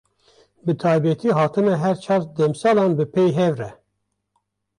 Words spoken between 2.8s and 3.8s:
di pey hev re.